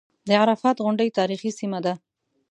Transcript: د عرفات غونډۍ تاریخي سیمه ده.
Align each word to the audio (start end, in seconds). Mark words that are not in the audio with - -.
د 0.27 0.29
عرفات 0.41 0.77
غونډۍ 0.85 1.09
تاریخي 1.19 1.49
سیمه 1.59 1.79
ده. 1.85 1.93